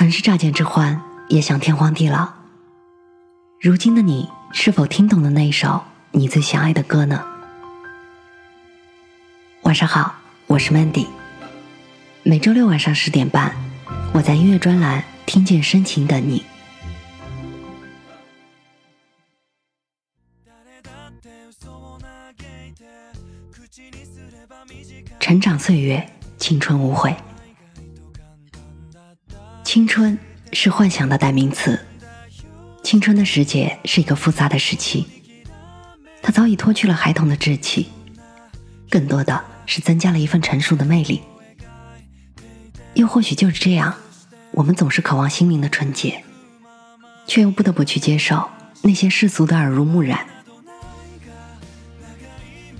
[0.00, 2.26] 曾是乍见之欢，也想天荒地老。
[3.60, 5.78] 如今的你，是否听懂了那一首
[6.12, 7.22] 你最想爱的歌呢？
[9.64, 10.14] 晚上好，
[10.46, 11.06] 我是 Mandy。
[12.22, 13.54] 每周六晚上十点半，
[14.14, 16.42] 我在音乐专栏听见深情等你。
[25.20, 27.14] 成长岁月，青春无悔。
[29.72, 30.18] 青春
[30.52, 31.78] 是幻想的代名词，
[32.82, 35.06] 青春的时节是一个复杂的时期，
[36.20, 37.86] 它早已脱去了孩童的稚气，
[38.88, 41.20] 更多的是增加了一份成熟的魅力。
[42.94, 43.94] 又或许就是这样，
[44.50, 46.24] 我们总是渴望心灵的纯洁，
[47.28, 48.50] 却又不得不去接受
[48.82, 50.26] 那些世俗的耳濡目染。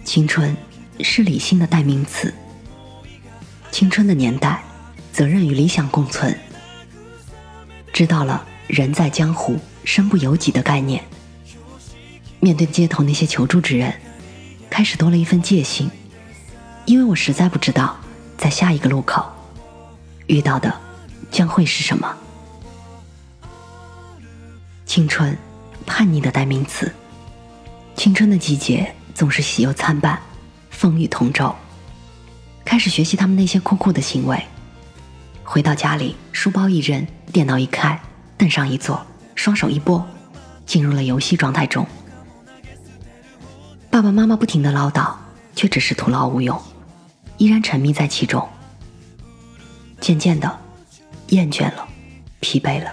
[0.04, 0.56] 青春
[1.02, 2.34] 是理性的代名词，
[3.70, 4.60] 青春的年代，
[5.12, 6.36] 责任与理想共存。
[8.00, 11.04] 知道了“人在江湖，身不由己”的概念，
[12.40, 13.92] 面对街头那些求助之人，
[14.70, 15.90] 开始多了一份戒心，
[16.86, 17.94] 因为我实在不知道
[18.38, 19.22] 在下一个路口
[20.28, 20.74] 遇到的
[21.30, 22.16] 将会是什么。
[24.86, 25.36] 青春，
[25.84, 26.90] 叛逆的代名词。
[27.96, 30.18] 青春的季节总是喜忧参半，
[30.70, 31.54] 风雨同舟。
[32.64, 34.42] 开始学习他们那些酷酷的行为。
[35.52, 38.00] 回到家里，书包一扔，电脑一开，
[38.38, 40.06] 凳上一坐，双手一拨，
[40.64, 41.84] 进入了游戏状态中。
[43.90, 45.12] 爸爸妈妈不停的唠叨，
[45.56, 46.56] 却只是徒劳无用，
[47.36, 48.48] 依然沉迷在其中。
[50.00, 50.56] 渐渐的，
[51.30, 51.84] 厌倦了，
[52.38, 52.92] 疲惫了，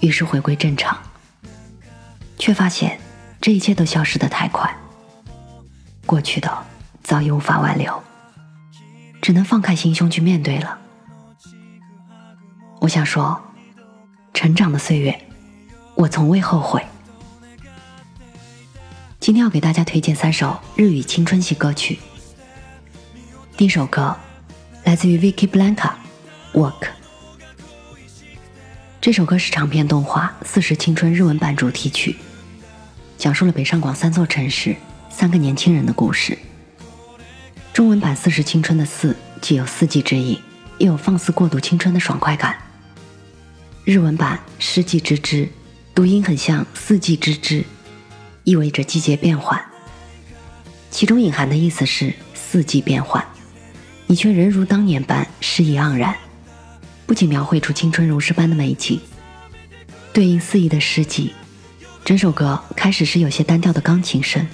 [0.00, 0.98] 于是回归正常，
[2.38, 2.98] 却发现
[3.42, 4.74] 这一切都消失的太快，
[6.06, 6.50] 过去的
[7.02, 8.02] 早已无法挽留，
[9.20, 10.78] 只能放开心胸去面对了。
[12.80, 13.38] 我想说，
[14.32, 15.14] 成长的岁月，
[15.94, 16.82] 我从未后悔。
[19.20, 21.98] 今天要给大家推荐三首日语青春系歌曲。
[23.54, 24.16] 第一首歌
[24.84, 25.76] 来自于 Vicky Blanca，
[26.54, 26.72] 《Work》。
[28.98, 32.16] 这首歌是长篇动画《四十青春》日文版主题曲，
[33.18, 34.74] 讲述了北上广三座城市
[35.10, 36.36] 三个年轻人的故事。
[37.74, 40.40] 中文版《四十青春》的“四”既有四季之意，
[40.78, 42.56] 又有放肆过度青春的爽快感。
[43.84, 45.46] 日文版《四季之之》，
[45.94, 47.64] 读音很像“四季之之”，
[48.44, 49.58] 意味着季节变换。
[50.90, 53.24] 其中隐含的意思是四季变换，
[54.06, 56.14] 你却仍如当年般诗意盎然。
[57.06, 59.00] 不仅描绘出青春如诗般的美景，
[60.12, 61.32] 对应肆意的诗季。
[62.04, 64.46] 整首歌开始是有些单调的钢琴声，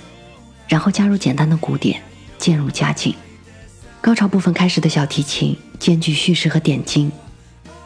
[0.69, 2.01] 然后加入简单的鼓点，
[2.39, 3.13] 渐入佳境。
[4.01, 7.11] 高潮部分开始的小提琴兼具叙事和点睛。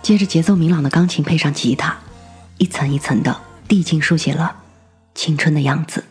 [0.02, 1.96] 接着，节奏明朗的钢琴配上吉他，
[2.56, 3.36] 一层一层的
[3.68, 4.56] 递进，书写了
[5.14, 6.04] 青春的样子。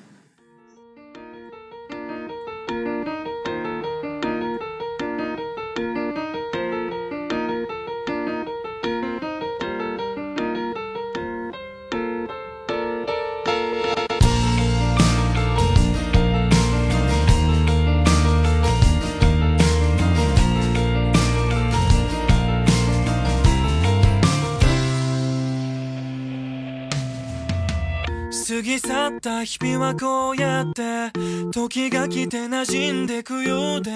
[29.96, 31.12] こうやって
[31.52, 33.92] 時が来て馴染んでくようで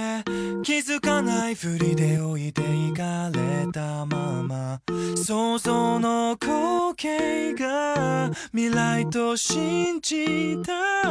[0.63, 4.81] 気づかないふりで置いていかれたまま
[5.15, 11.03] 想像の光景が未来と信じた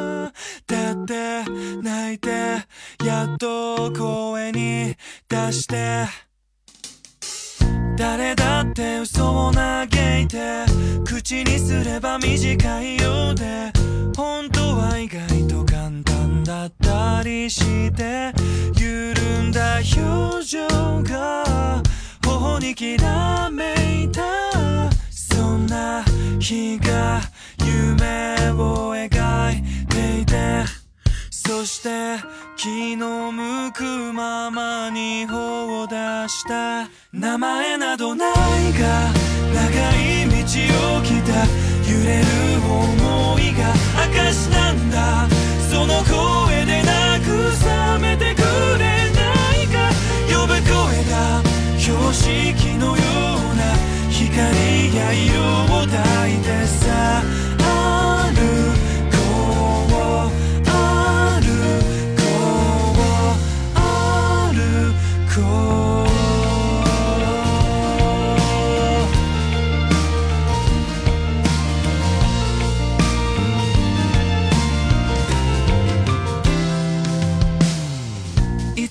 [0.66, 1.44] だって
[1.82, 2.28] 泣いて
[3.04, 4.96] やっと声に
[5.28, 6.06] 出して
[7.96, 9.84] 誰だって嘘を嘆
[10.22, 10.64] いて
[11.04, 13.72] 口にすれば短いようで
[14.16, 18.32] 本当は意外と簡単だったりして
[18.78, 20.60] 緩んだ表情
[21.02, 21.82] が
[22.24, 24.22] 頬にきらめいた
[25.10, 26.04] そんな
[26.38, 27.20] 日が
[27.64, 30.64] 夢を描いていて
[31.30, 32.18] そして
[32.56, 33.82] 気の向く
[34.12, 35.94] ままに頬を出
[36.28, 38.28] した名前などない
[38.78, 39.08] が
[39.54, 41.44] 長い道を来た
[41.90, 42.24] 揺れる
[42.60, 43.81] 想いが
[44.12, 45.28] 証なんだ
[45.70, 47.11] その声でな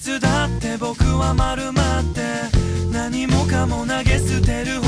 [0.01, 2.21] つだって僕は丸まって
[2.92, 4.81] 何もかも投げ捨てる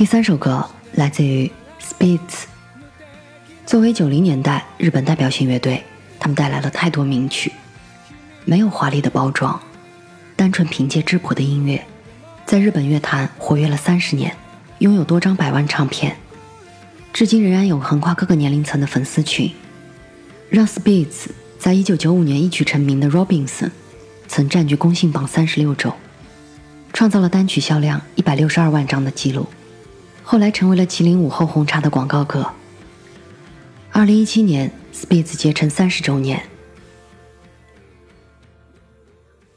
[0.00, 0.64] 第三首歌
[0.94, 2.44] 来自于 Spitz，
[3.66, 5.84] 作为九零年代日本代表性乐队，
[6.18, 7.52] 他们带来了太多名曲。
[8.46, 9.60] 没有华丽的包装，
[10.36, 11.84] 单纯凭借质朴的音乐，
[12.46, 14.34] 在日本乐坛活跃了三十年，
[14.78, 16.16] 拥有多张百万唱片，
[17.12, 19.52] 至今仍然有横跨各个年龄层的粉丝群。
[20.48, 21.26] 让 Spitz
[21.58, 23.70] 在一九九五年一曲成名的 Robinson，
[24.26, 25.92] 曾占据公信榜三十六周，
[26.94, 29.46] 创造了单曲销量一百六十二万张的记录。
[30.30, 32.46] 后来成为了麒麟午后红茶的广告歌。
[33.90, 36.40] 二零一七年，Spitz 结成三十周年。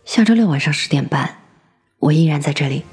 [0.03, 1.41] 下周六晚上十点半，
[1.99, 2.83] 我依然在这里。